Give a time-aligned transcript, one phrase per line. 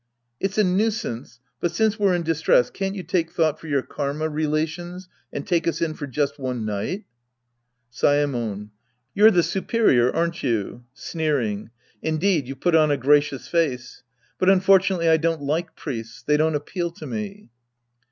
[0.39, 4.29] It's a nuisance, but since we're in distress, can't you take thought for your karma
[4.29, 7.05] relations and take us in for just one night?
[7.93, 8.71] Saemon.
[9.13, 10.85] You're the superior, aren't you?
[10.95, 11.69] {Sneer ing.)
[12.01, 14.01] Indeed you've put on a gracious face.
[14.39, 16.23] But unfortunately I don't like priests.
[16.23, 17.51] They don't appeal to me.